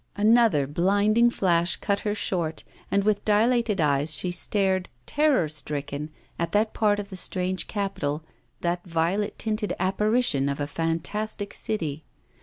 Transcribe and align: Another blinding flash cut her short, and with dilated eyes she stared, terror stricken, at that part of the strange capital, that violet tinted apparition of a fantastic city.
Another 0.17 0.65
blinding 0.65 1.29
flash 1.29 1.75
cut 1.77 1.99
her 1.99 2.15
short, 2.15 2.63
and 2.89 3.03
with 3.03 3.23
dilated 3.23 3.79
eyes 3.79 4.15
she 4.15 4.31
stared, 4.31 4.89
terror 5.05 5.47
stricken, 5.47 6.09
at 6.39 6.53
that 6.53 6.73
part 6.73 6.97
of 6.97 7.11
the 7.11 7.15
strange 7.15 7.67
capital, 7.67 8.23
that 8.61 8.83
violet 8.83 9.37
tinted 9.37 9.73
apparition 9.79 10.49
of 10.49 10.59
a 10.59 10.65
fantastic 10.65 11.53
city. 11.53 12.03